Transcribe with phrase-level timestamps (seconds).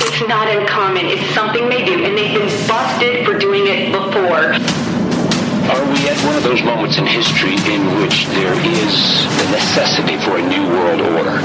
[0.00, 1.06] It's not uncommon.
[1.06, 4.54] It's something they do, and they've been busted for doing it before.
[5.68, 8.94] Are we at one of those moments in history in which there is
[9.42, 11.42] the necessity for a new world order?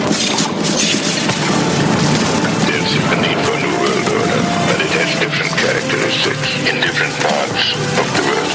[2.69, 7.13] There's a need for a new world order, but it has different characteristics in different
[7.25, 8.53] parts of the world.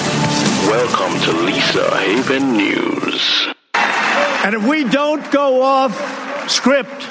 [0.70, 3.48] Welcome to Lisa Haven News.
[3.74, 7.07] And if we don't go off script,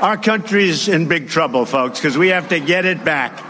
[0.00, 3.42] our country's in big trouble, folks, because we have to get it back.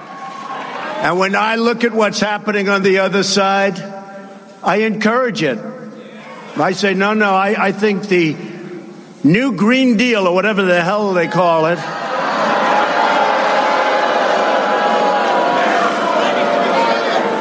[1.05, 3.79] And when I look at what's happening on the other side,
[4.63, 5.59] I encourage it.
[6.57, 8.37] I say, no, no, I, I think the
[9.25, 11.77] new Green Deal, or whatever the hell they call it,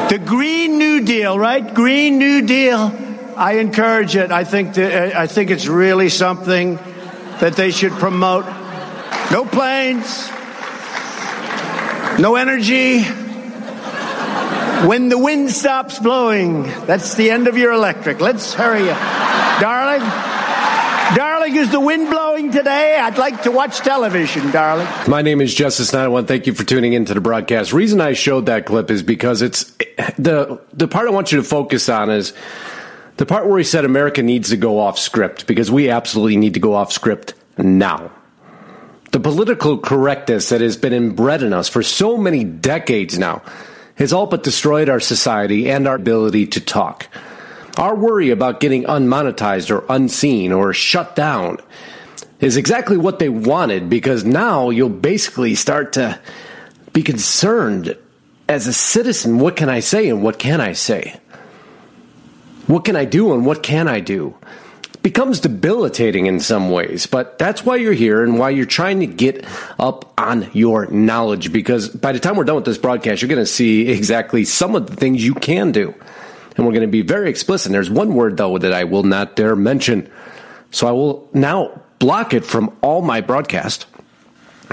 [0.10, 1.74] the Green New Deal, right?
[1.74, 2.92] Green New Deal.
[3.38, 4.32] I encourage it.
[4.32, 6.76] I think that, I think it's really something
[7.40, 8.46] that they should promote.
[9.32, 10.30] No planes,
[12.20, 13.04] no energy.
[14.88, 18.22] When the wind stops blowing, that's the end of your electric.
[18.22, 19.00] Let's hurry up.
[19.60, 20.08] Darling,
[21.16, 22.98] darling, is the wind blowing today?
[22.98, 24.88] I'd like to watch television, darling.
[25.08, 26.28] My name is Justice 901.
[26.28, 27.74] Thank you for tuning into the broadcast.
[27.74, 29.64] Reason I showed that clip is because it's
[30.18, 32.34] the the part I want you to focus on is
[33.18, 36.54] the part where he said America needs to go off script because we absolutely need
[36.54, 38.12] to go off script now.
[39.16, 43.44] The political correctness that has been inbred in us for so many decades now
[43.96, 47.08] has all but destroyed our society and our ability to talk.
[47.78, 51.60] Our worry about getting unmonetized or unseen or shut down
[52.42, 56.20] is exactly what they wanted because now you'll basically start to
[56.92, 57.98] be concerned
[58.50, 61.18] as a citizen what can I say and what can I say?
[62.68, 64.36] What can I do and what can I do?
[65.06, 69.06] Becomes debilitating in some ways, but that's why you're here and why you're trying to
[69.06, 69.46] get
[69.78, 73.38] up on your knowledge because by the time we're done with this broadcast, you're going
[73.38, 75.94] to see exactly some of the things you can do.
[76.58, 77.68] And we're going to be very explicit.
[77.68, 80.10] And There's one word though that I will not dare mention.
[80.72, 83.86] So I will now block it from all my broadcast.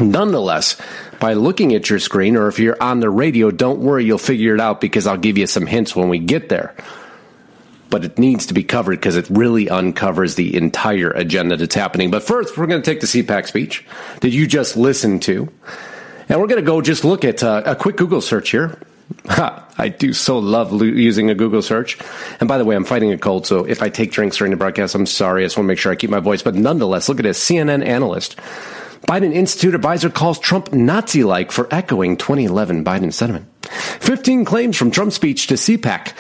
[0.01, 0.81] Nonetheless,
[1.21, 4.55] by looking at your screen or if you're on the radio, don't worry, you'll figure
[4.55, 6.75] it out because I'll give you some hints when we get there
[7.93, 12.11] but it needs to be covered because it really uncovers the entire agenda that's happening.
[12.11, 13.85] But first, we're going to take the CPAC speech
[14.23, 15.53] that you just listened to,
[16.27, 18.79] and we're going to go just look at uh, a quick Google search here.
[19.29, 21.99] I do so love lo- using a Google search.
[22.41, 24.57] And by the way, I'm fighting a cold, so if I take drinks during the
[24.57, 25.43] broadcast, I'm sorry.
[25.43, 26.41] I just want to make sure I keep my voice.
[26.41, 28.39] But nonetheless, look at this CNN analyst.
[29.07, 33.47] Biden Institute advisor calls Trump Nazi like for echoing 2011 Biden sentiment.
[33.67, 36.15] 15 claims from Trump's speech to CPAC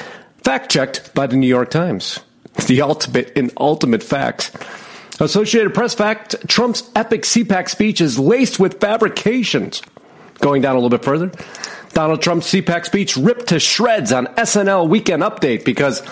[0.44, 2.20] Fact checked by the New York Times.
[2.66, 4.50] The ultimate in ultimate facts.
[5.20, 9.82] Associated Press fact Trump's epic CPAC speech is laced with fabrications.
[10.40, 11.30] Going down a little bit further,
[11.92, 16.02] Donald Trump's CPAC speech ripped to shreds on SNL Weekend Update because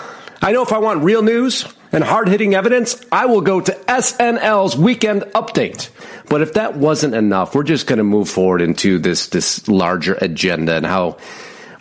[0.41, 3.71] I know if I want real news and hard hitting evidence, I will go to
[3.71, 5.89] SNL's Weekend Update.
[6.29, 10.13] But if that wasn't enough, we're just going to move forward into this, this larger
[10.13, 11.17] agenda and how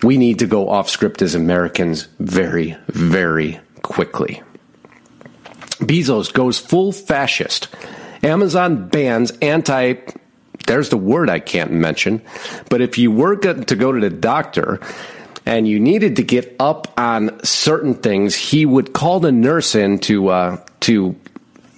[0.02, 4.42] we need to go off script as Americans very, very quickly.
[5.80, 7.68] Bezos goes full fascist.
[8.22, 9.94] Amazon bans anti
[10.66, 12.22] there's the word I can't mention.
[12.68, 14.78] But if you were to go to the doctor
[15.46, 19.98] and you needed to get up on certain things, he would call the nurse in
[20.00, 21.16] to uh, to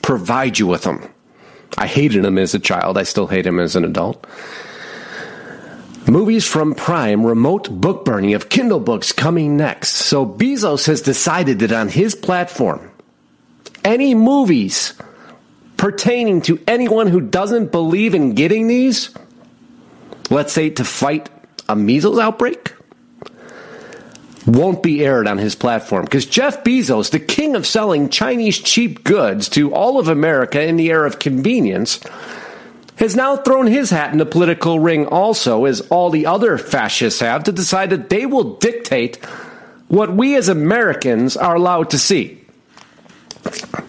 [0.03, 1.09] provide you with them.
[1.79, 2.99] I hated him as a child.
[2.99, 4.27] I still hate him as an adult.
[6.07, 9.91] Movies from Prime remote book burning of Kindle books coming next.
[9.91, 12.91] So Bezos has decided that on his platform,
[13.85, 14.95] any movies
[15.77, 19.11] pertaining to anyone who doesn't believe in getting these
[20.33, 21.29] let's say to fight
[21.69, 22.75] a measles outbreak,
[24.47, 29.05] won't be aired on his platform because Jeff Bezos, the king of selling Chinese cheap
[29.05, 32.01] goods to all of America in the era of convenience,
[33.03, 37.19] has now thrown his hat in the political ring also, as all the other fascists
[37.19, 39.17] have, to decide that they will dictate
[39.89, 42.41] what we as Americans are allowed to see.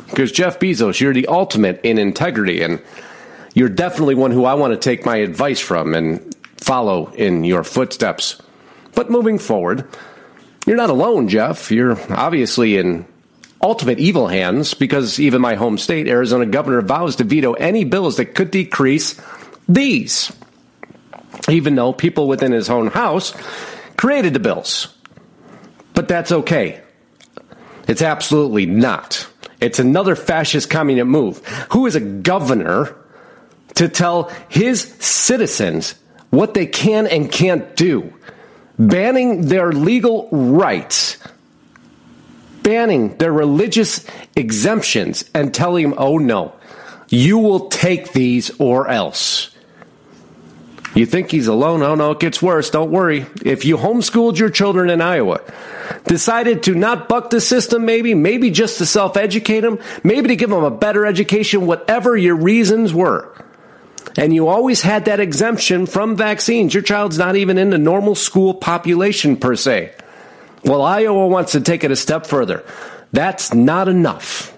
[0.10, 2.82] Because Jeff Bezos, you're the ultimate in integrity, and
[3.54, 7.64] you're definitely one who I want to take my advice from and follow in your
[7.64, 8.42] footsteps.
[8.96, 9.88] But moving forward,
[10.66, 11.72] you're not alone, Jeff.
[11.72, 13.06] You're obviously in
[13.64, 18.18] ultimate evil hands because even my home state, Arizona governor, vows to veto any bills
[18.18, 19.20] that could decrease
[19.68, 20.32] these.
[21.50, 23.34] Even though people within his own house
[23.98, 24.96] created the bills.
[25.94, 26.82] But that's okay.
[27.88, 29.28] It's absolutely not.
[29.60, 31.48] It's another fascist communist move.
[31.72, 32.96] Who is a governor
[33.76, 35.96] to tell his citizens
[36.30, 38.14] what they can and can't do?
[38.78, 41.18] banning their legal rights,
[42.64, 44.06] banning their religious
[44.36, 46.54] exemptions, and telling them, oh no,
[47.10, 49.50] you will take these or else.
[50.96, 51.82] You think he's alone?
[51.82, 52.70] Oh no, it gets worse.
[52.70, 53.26] Don't worry.
[53.44, 55.42] If you homeschooled your children in Iowa,
[56.06, 60.36] decided to not buck the system, maybe, maybe just to self educate them, maybe to
[60.36, 63.34] give them a better education, whatever your reasons were,
[64.18, 66.74] and you always had that exemption from vaccines.
[66.74, 69.94] Your child's not even in the normal school population per se.
[70.64, 72.64] Well, Iowa wants to take it a step further.
[73.12, 74.56] That's not enough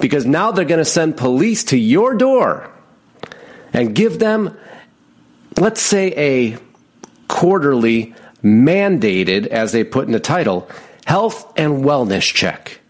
[0.00, 2.70] because now they're going to send police to your door
[3.72, 4.56] and give them,
[5.58, 6.58] let's say, a
[7.28, 10.68] quarterly mandated, as they put in the title,
[11.04, 12.80] health and wellness check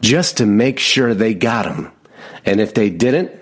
[0.00, 1.92] just to make sure they got them.
[2.44, 3.32] And if they didn't,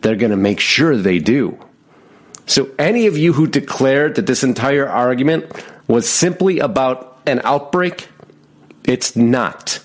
[0.00, 1.58] they're going to make sure they do.
[2.46, 5.46] So, any of you who declared that this entire argument
[5.88, 8.08] was simply about an outbreak,
[8.84, 9.80] it's not.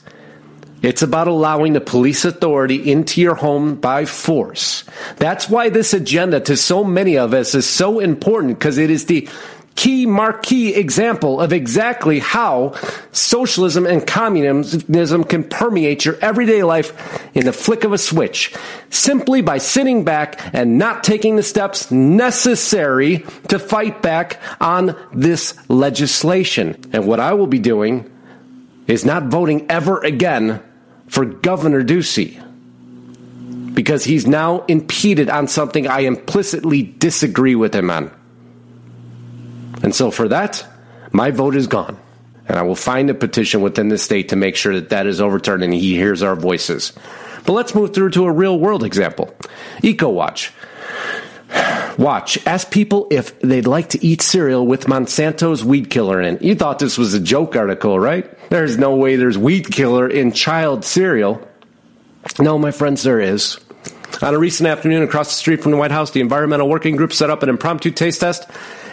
[0.81, 4.83] It's about allowing the police authority into your home by force.
[5.17, 9.05] That's why this agenda to so many of us is so important because it is
[9.05, 9.29] the
[9.75, 12.73] key marquee example of exactly how
[13.11, 16.93] socialism and communism can permeate your everyday life
[17.35, 18.53] in the flick of a switch,
[18.89, 25.57] simply by sitting back and not taking the steps necessary to fight back on this
[25.69, 26.75] legislation.
[26.93, 28.09] And what I will be doing
[28.87, 30.61] is not voting ever again
[31.07, 32.39] for Governor Ducey
[33.73, 38.11] because he's now impeded on something I implicitly disagree with him on.
[39.83, 40.65] And so for that,
[41.11, 41.97] my vote is gone.
[42.47, 45.21] And I will find a petition within the state to make sure that that is
[45.21, 46.93] overturned and he hears our voices.
[47.45, 49.33] But let's move through to a real world example
[49.81, 50.51] EcoWatch.
[51.97, 52.45] Watch.
[52.47, 56.37] Ask people if they'd like to eat cereal with Monsanto's weed killer in.
[56.41, 58.25] You thought this was a joke article, right?
[58.49, 61.45] There's no way there's weed killer in child cereal.
[62.39, 63.59] No, my friends, there is.
[64.21, 67.13] On a recent afternoon across the street from the White House, the Environmental Working Group
[67.13, 68.49] set up an impromptu taste test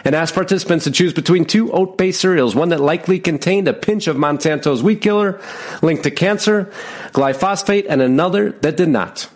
[0.08, 3.74] and asked participants to choose between two oat based cereals, one that likely contained a
[3.74, 5.38] pinch of Monsanto's weed killer
[5.82, 6.72] linked to cancer,
[7.12, 9.28] glyphosate, and another that did not.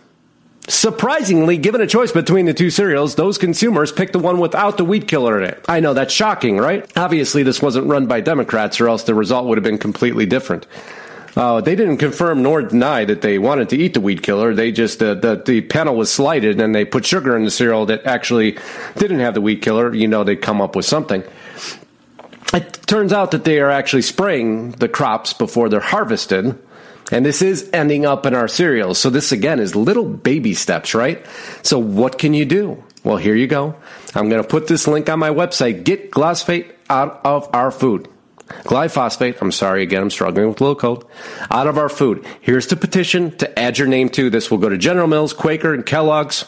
[0.67, 4.83] Surprisingly, given a choice between the two cereals, those consumers picked the one without the
[4.83, 5.63] weed killer in it.
[5.69, 6.91] I know that's shocking, right?
[6.97, 10.65] Obviously, this wasn't run by Democrats, or else the result would have been completely different.
[11.35, 14.53] Uh, they didn't confirm nor deny that they wanted to eat the weed killer.
[14.53, 17.87] They just uh, the the panel was slighted and they put sugar in the cereal
[17.87, 18.57] that actually
[18.97, 19.93] didn't have the weed killer.
[19.93, 21.23] You know, they'd come up with something.
[22.53, 26.59] It turns out that they are actually spraying the crops before they're harvested.
[27.11, 28.99] And this is ending up in our cereals.
[28.99, 31.25] So this again is little baby steps, right?
[31.63, 32.83] So what can you do?
[33.03, 33.75] Well, here you go.
[34.15, 35.83] I'm going to put this link on my website.
[35.83, 38.07] Get glyphosate out of our food.
[38.47, 41.05] Glyphosate, I'm sorry again, I'm struggling with low code,
[41.49, 42.25] out of our food.
[42.41, 44.29] Here's the petition to add your name to.
[44.29, 46.45] This will go to General Mills, Quaker, and Kellogg's.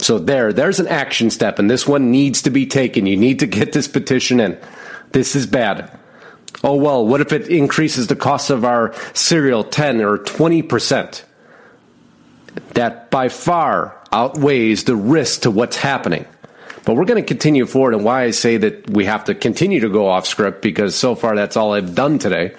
[0.00, 3.06] So there, there's an action step, and this one needs to be taken.
[3.06, 4.58] You need to get this petition in.
[5.12, 5.96] This is bad.
[6.64, 11.22] Oh well, what if it increases the cost of our cereal 10 or 20%?
[12.74, 16.26] That by far outweighs the risk to what's happening.
[16.84, 19.80] But we're going to continue forward, and why I say that we have to continue
[19.80, 22.54] to go off script because so far that's all I've done today.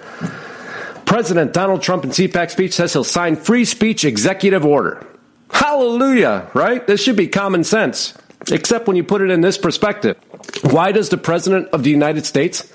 [1.04, 5.06] President Donald Trump in CPAC speech says he'll sign free speech executive order.
[5.50, 6.86] Hallelujah, right?
[6.86, 8.14] This should be common sense,
[8.50, 10.16] except when you put it in this perspective.
[10.62, 12.72] Why does the President of the United States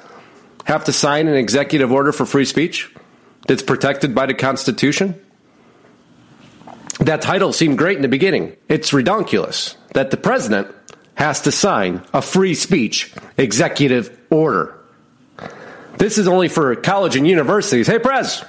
[0.66, 2.94] have to sign an executive order for free speech
[3.48, 5.20] that's protected by the Constitution?
[7.00, 8.56] That title seemed great in the beginning.
[8.68, 10.74] It's redonkulous that the President
[11.20, 14.74] has to sign a free speech executive order.
[15.98, 17.88] This is only for college and universities.
[17.88, 18.46] Hey, Prez,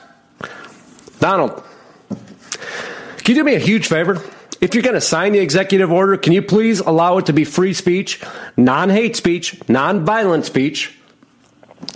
[1.19, 1.65] Donald,
[2.09, 4.23] can you do me a huge favor?
[4.61, 7.45] If you're going to sign the executive order, can you please allow it to be
[7.45, 8.23] free speech,
[8.57, 10.97] non hate speech, non violent speech,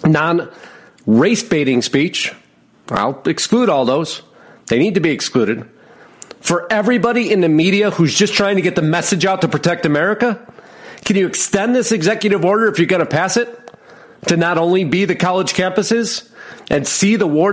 [0.05, 0.51] non
[1.07, 2.35] race baiting speech?
[2.89, 4.23] I'll exclude all those.
[4.67, 5.71] They need to be excluded.
[6.41, 9.87] For everybody in the media who's just trying to get the message out to protect
[9.87, 10.45] America,
[11.05, 13.61] can you extend this executive order if you're going to pass it?
[14.29, 16.31] To not only be the college campuses
[16.71, 17.53] and see the war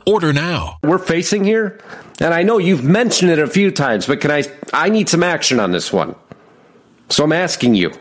[0.05, 0.77] Order now.
[0.83, 1.79] we're facing here,
[2.19, 4.43] and I know you've mentioned it a few times, but can I
[4.73, 6.15] I need some action on this one.
[7.09, 7.91] So I'm asking you.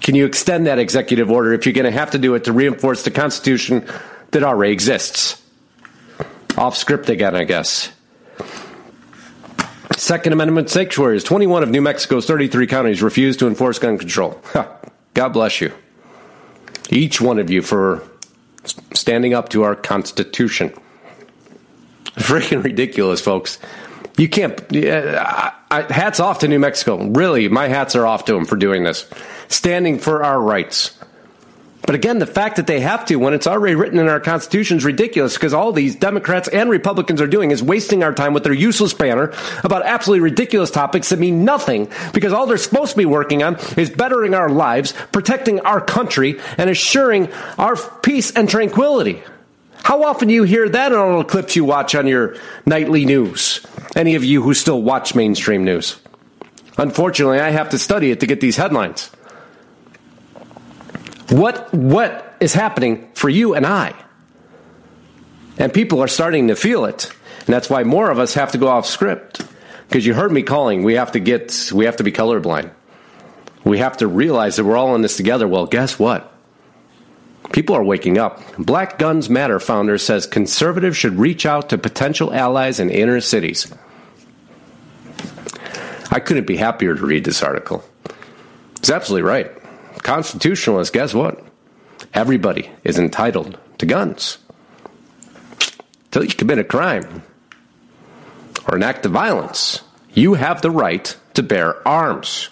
[0.00, 2.52] Can you extend that executive order if you're going to have to do it to
[2.52, 3.86] reinforce the Constitution
[4.30, 5.40] that already exists?
[6.56, 7.92] Off script again, I guess.
[9.96, 11.22] Second Amendment sanctuaries.
[11.22, 14.40] 21 of New Mexico's 33 counties refuse to enforce gun control.
[15.14, 15.72] God bless you.
[16.88, 18.02] Each one of you for
[18.94, 20.72] standing up to our Constitution.
[22.16, 23.58] Freaking ridiculous, folks.
[24.16, 24.60] You can't.
[24.76, 27.06] Uh, I, hats off to New Mexico.
[27.06, 29.08] Really, my hats are off to them for doing this,
[29.48, 30.98] standing for our rights.
[31.82, 34.76] But again, the fact that they have to when it's already written in our Constitution
[34.76, 38.44] is ridiculous because all these Democrats and Republicans are doing is wasting our time with
[38.44, 39.32] their useless banner
[39.64, 43.56] about absolutely ridiculous topics that mean nothing because all they're supposed to be working on
[43.76, 49.22] is bettering our lives, protecting our country, and assuring our peace and tranquility.
[49.82, 53.06] How often do you hear that in all the clips you watch on your nightly
[53.06, 53.66] news?
[53.96, 55.98] Any of you who still watch mainstream news?
[56.76, 59.10] Unfortunately, I have to study it to get these headlines.
[61.30, 63.94] What what is happening for you and I?
[65.58, 67.12] And people are starting to feel it.
[67.40, 69.42] And that's why more of us have to go off script.
[69.88, 72.70] Because you heard me calling, we have to get we have to be colorblind.
[73.64, 75.46] We have to realize that we're all in this together.
[75.46, 76.32] Well, guess what?
[77.52, 78.40] People are waking up.
[78.58, 83.72] Black Guns Matter founder says conservatives should reach out to potential allies in inner cities.
[86.10, 87.84] I couldn't be happier to read this article.
[88.76, 89.59] It's absolutely right.
[90.02, 91.44] Constitutionalists, guess what?
[92.14, 94.38] Everybody is entitled to guns.
[96.10, 97.22] Till you commit a crime
[98.66, 102.48] or an act of violence, you have the right to bear arms.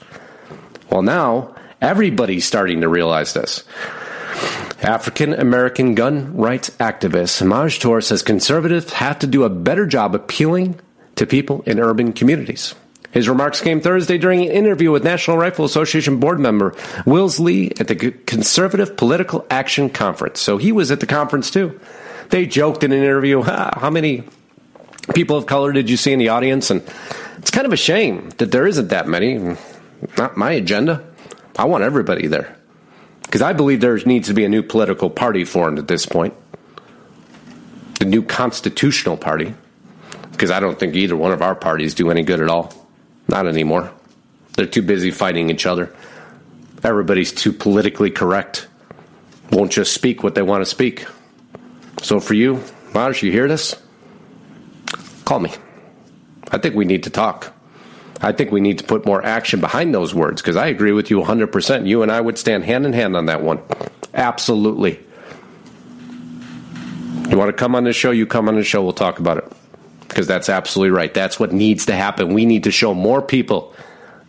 [0.91, 3.65] Well, now everybody's starting to realize this.
[4.81, 10.15] African American gun rights activist Maj Toure says conservatives have to do a better job
[10.15, 10.79] appealing
[11.17, 12.77] to people in urban communities.
[13.19, 17.73] His remarks came Thursday during an interview with National Rifle Association board member Willes Lee
[17.81, 20.39] at the Conservative Political Action Conference.
[20.39, 21.81] So he was at the conference too.
[22.31, 24.23] They joked in an interview, how many
[25.17, 26.71] people of color did you see in the audience?
[26.71, 26.81] And
[27.39, 29.57] it's kind of a shame that there isn't that many.
[30.17, 31.05] Not my agenda.
[31.59, 32.57] I want everybody there.
[33.23, 36.35] Because I believe there needs to be a new political party formed at this point.
[37.99, 39.55] The new constitutional party.
[40.31, 42.73] Because I don't think either one of our parties do any good at all.
[43.29, 43.93] Not anymore.
[44.55, 45.95] They're too busy fighting each other.
[46.83, 48.67] Everybody's too politically correct.
[49.53, 51.07] Won't just speak what they want to speak.
[52.03, 52.63] So for you,
[52.95, 53.81] Maj, you hear this?
[55.25, 55.53] Call me.
[56.51, 57.55] I think we need to talk.
[58.21, 61.11] I think we need to put more action behind those words because I agree with
[61.11, 61.87] you 100%.
[61.87, 63.61] You and I would stand hand in hand on that one.
[64.15, 64.99] Absolutely.
[67.29, 68.11] You want to come on the show?
[68.11, 68.83] You come on the show.
[68.83, 69.53] We'll talk about it
[70.09, 71.13] because that's absolutely right.
[71.13, 72.35] That's what needs to happen.
[72.35, 73.75] We need to show more people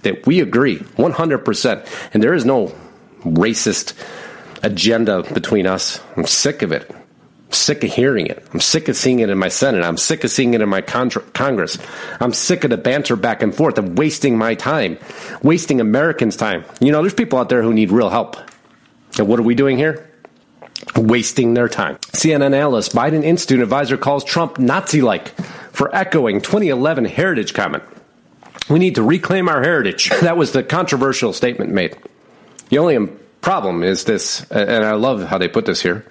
[0.01, 2.09] that we agree 100%.
[2.13, 2.73] And there is no
[3.21, 3.93] racist
[4.63, 5.99] agenda between us.
[6.15, 6.89] I'm sick of it.
[6.89, 8.45] I'm sick of hearing it.
[8.53, 9.83] I'm sick of seeing it in my Senate.
[9.83, 11.77] I'm sick of seeing it in my Congress.
[12.19, 14.99] I'm sick of the banter back and forth of wasting my time,
[15.41, 16.63] wasting Americans' time.
[16.79, 18.37] You know, there's people out there who need real help.
[19.17, 20.08] And what are we doing here?
[20.95, 21.97] Wasting their time.
[22.13, 25.29] CNN analyst, Biden Institute advisor calls Trump Nazi like
[25.71, 27.83] for echoing 2011 heritage comment.
[28.69, 30.09] We need to reclaim our heritage.
[30.21, 31.97] That was the controversial statement made.
[32.69, 33.07] The only
[33.41, 36.05] problem is this, and I love how they put this here.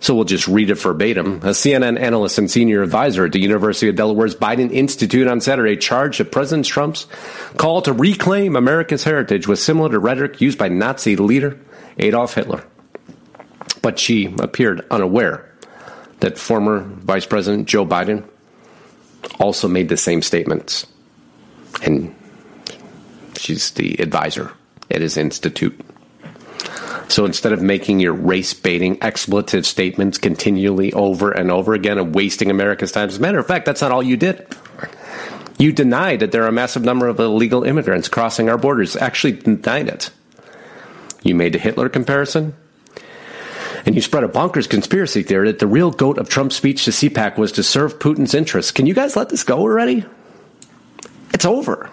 [0.00, 1.36] So we'll just read it verbatim.
[1.36, 5.76] A CNN analyst and senior advisor at the University of Delaware's Biden Institute on Saturday
[5.76, 7.06] charged that President Trump's
[7.56, 11.58] call to reclaim America's heritage was similar to rhetoric used by Nazi leader
[11.98, 12.64] Adolf Hitler.
[13.84, 15.52] But she appeared unaware
[16.20, 18.24] that former Vice President Joe Biden
[19.38, 20.86] also made the same statements.
[21.82, 22.14] And
[23.36, 24.52] she's the advisor
[24.90, 25.78] at his institute.
[27.08, 32.14] So instead of making your race baiting expletive statements continually over and over again and
[32.14, 34.46] wasting America's time, as a matter of fact, that's not all you did.
[35.58, 38.96] You denied that there are a massive number of illegal immigrants crossing our borders.
[38.96, 40.08] Actually, denied it.
[41.22, 42.54] You made a Hitler comparison.
[43.86, 46.90] And you spread a bonkers conspiracy theory that the real goat of Trump's speech to
[46.90, 48.72] CPAC was to serve Putin's interests.
[48.72, 50.04] Can you guys let this go already?
[51.32, 51.90] It's over.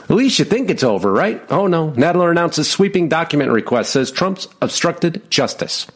[0.00, 1.42] At least you think it's over, right?
[1.50, 1.90] Oh no.
[1.92, 5.86] Nadler announces sweeping document request, says Trump's obstructed justice.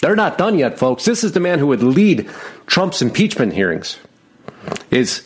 [0.00, 1.04] They're not done yet, folks.
[1.04, 2.30] This is the man who would lead
[2.66, 3.98] Trump's impeachment hearings.
[4.90, 5.22] Is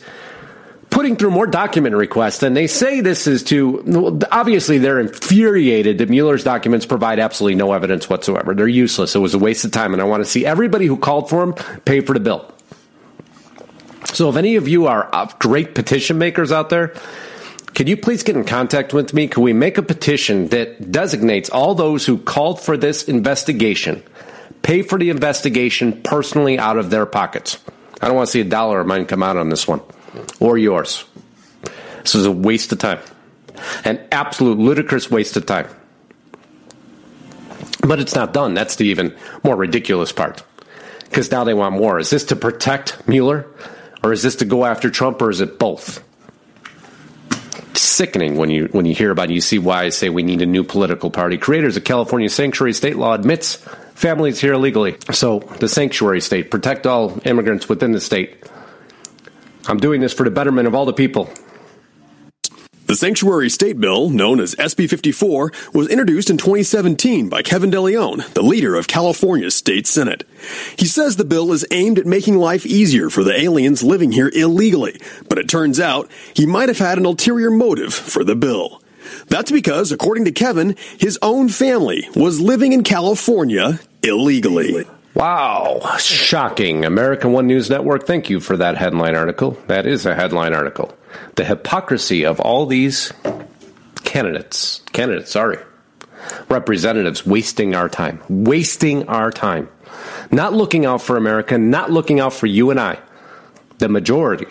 [0.95, 6.09] putting through more document requests, and they say this is to obviously they're infuriated that
[6.09, 8.55] Mueller's documents provide absolutely no evidence whatsoever.
[8.55, 9.13] They're useless.
[9.13, 11.45] It was a waste of time, and I want to see everybody who called for
[11.45, 12.49] them pay for the bill.
[14.13, 16.93] So, if any of you are uh, great petition makers out there,
[17.73, 19.27] can you please get in contact with me?
[19.27, 24.01] Can we make a petition that designates all those who called for this investigation,
[24.61, 27.57] pay for the investigation personally out of their pockets?
[28.01, 29.81] I don't want to see a dollar of mine come out on this one
[30.39, 31.05] or yours.
[32.01, 32.99] This is a waste of time.
[33.83, 35.67] An absolute ludicrous waste of time.
[37.81, 38.53] But it's not done.
[38.53, 40.43] That's the even more ridiculous part.
[41.03, 41.99] Because now they want more.
[41.99, 43.47] Is this to protect Mueller?
[44.03, 45.21] Or is this to go after Trump?
[45.21, 46.03] Or is it both?
[47.95, 49.33] sickening when you when you hear about it.
[49.33, 51.37] You see why I say we need a new political party.
[51.37, 53.55] Creators of California sanctuary state law admits
[53.93, 54.97] families here illegally.
[55.11, 58.43] So the sanctuary state protect all immigrants within the state.
[59.67, 61.29] I'm doing this for the betterment of all the people.
[62.87, 68.31] The Sanctuary State Bill, known as SB 54, was introduced in 2017 by Kevin DeLeon,
[68.33, 70.23] the leader of California's state senate.
[70.77, 74.29] He says the bill is aimed at making life easier for the aliens living here
[74.35, 78.83] illegally, but it turns out he might have had an ulterior motive for the bill.
[79.29, 84.85] That's because, according to Kevin, his own family was living in California illegally.
[85.15, 86.83] Wow, shocking.
[86.83, 89.51] American One News Network, thank you for that headline article.
[89.67, 90.93] That is a headline article.
[91.35, 93.13] The hypocrisy of all these
[94.03, 95.59] candidates, candidates, sorry,
[96.49, 99.69] representatives wasting our time, wasting our time,
[100.31, 102.99] not looking out for America, not looking out for you and I,
[103.77, 104.47] the majority,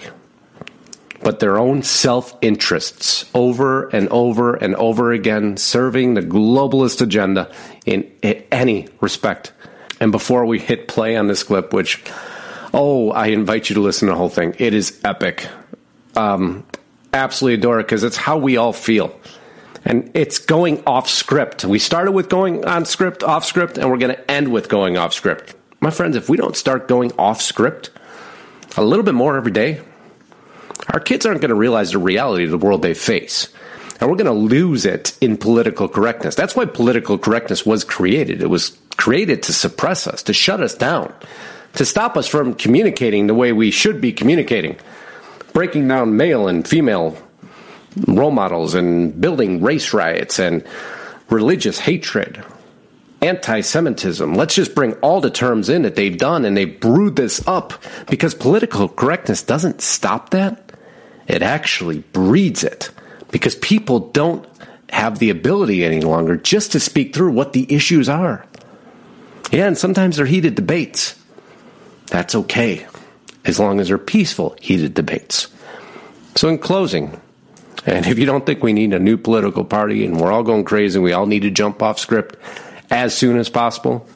[1.22, 7.52] but their own self interests over and over and over again, serving the globalist agenda
[7.84, 8.10] in
[8.50, 9.52] any respect.
[10.04, 12.04] And before we hit play on this clip, which,
[12.74, 14.54] oh, I invite you to listen to the whole thing.
[14.58, 15.48] It is epic.
[16.14, 16.66] Um,
[17.14, 19.18] absolutely adore it because it's how we all feel.
[19.82, 21.64] And it's going off script.
[21.64, 24.98] We started with going on script, off script, and we're going to end with going
[24.98, 25.54] off script.
[25.80, 27.88] My friends, if we don't start going off script
[28.76, 29.80] a little bit more every day,
[30.92, 33.48] our kids aren't going to realize the reality of the world they face.
[34.02, 36.34] And we're going to lose it in political correctness.
[36.34, 38.42] That's why political correctness was created.
[38.42, 41.12] It was created to suppress us, to shut us down,
[41.74, 44.76] to stop us from communicating the way we should be communicating,
[45.52, 47.16] breaking down male and female
[48.08, 50.64] role models and building race riots and
[51.30, 52.44] religious hatred,
[53.22, 54.34] anti Semitism.
[54.34, 57.74] Let's just bring all the terms in that they've done and they brewed this up
[58.08, 60.60] because political correctness doesn't stop that.
[61.26, 62.90] It actually breeds it
[63.30, 64.46] because people don't
[64.90, 68.46] have the ability any longer just to speak through what the issues are.
[69.50, 71.14] Yeah, and sometimes they're heated debates.
[72.06, 72.86] That's okay,
[73.44, 75.48] as long as they're peaceful, heated debates.
[76.36, 77.20] So, in closing,
[77.86, 80.64] and if you don't think we need a new political party and we're all going
[80.64, 82.36] crazy and we all need to jump off script
[82.90, 84.06] as soon as possible,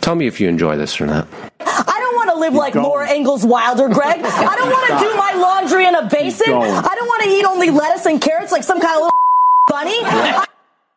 [0.00, 1.28] tell me if you enjoy this or not.
[1.60, 4.20] I don't want to live like Laura Ingalls Wilder, Greg.
[4.24, 6.52] I don't want to do my laundry in a basin.
[6.54, 9.18] I don't want to eat only lettuce and carrots like some kind of little
[9.68, 10.00] bunny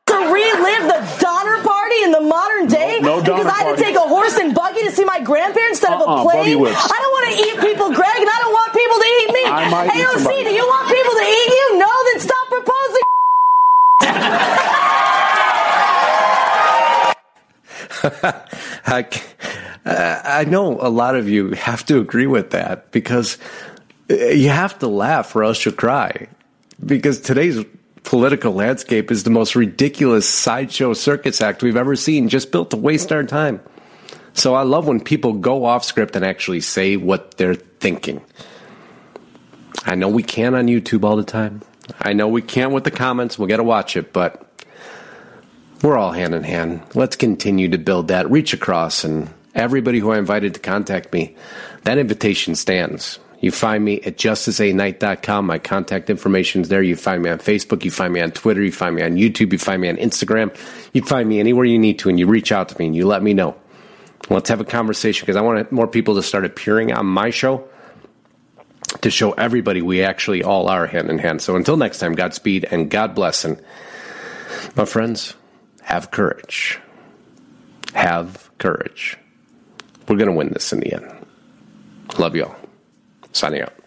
[0.07, 3.77] to relive the Donner Party in the modern day no, no because I had party.
[3.77, 6.57] to take a horse and buggy to see my grandparents instead Uh-uh, of a plane.
[6.67, 9.43] I don't want to eat people, Greg, and I don't want people to eat me.
[9.47, 10.43] I might eat AOC, somebody.
[10.43, 11.65] do you want people to eat you?
[11.79, 13.05] No, then stop proposing.
[18.87, 19.07] I,
[19.85, 23.37] I know a lot of you have to agree with that because
[24.11, 26.27] uh, you have to laugh or else you'll cry.
[26.85, 27.63] Because today's
[28.07, 32.77] political landscape is the most ridiculous sideshow circus act we've ever seen, just built to
[32.77, 33.59] waste our time.
[34.33, 38.21] So I love when people go off script and actually say what they're thinking.
[39.83, 41.61] I know we can on YouTube all the time.
[41.99, 43.37] I know we can with the comments.
[43.37, 44.65] We'll get to watch it, but
[45.83, 46.83] we're all hand in hand.
[46.95, 51.35] Let's continue to build that reach across and everybody who I invited to contact me,
[51.83, 53.19] that invitation stands.
[53.39, 55.45] You find me at justusknight.com.
[55.45, 56.81] My contact information is there.
[56.81, 57.85] You find me on Facebook.
[57.85, 58.63] You find me on Twitter.
[58.63, 59.51] You find me on YouTube.
[59.51, 60.55] You find me on Instagram.
[60.93, 63.05] You find me anywhere you need to, and you reach out to me and you
[63.05, 63.55] let me know.
[64.29, 67.67] Let's have a conversation because I want more people to start appearing on my show
[69.01, 71.41] to show everybody we actually all are hand in hand.
[71.41, 73.45] So until next time, Godspeed and God bless.
[73.45, 73.61] And
[74.75, 75.35] my friends,
[75.81, 76.79] have courage.
[77.93, 79.17] Have courage.
[80.07, 81.05] We're going to win this in the end.
[82.17, 82.55] Love you all.
[83.37, 83.86] Signing out.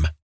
[0.00, 0.10] com.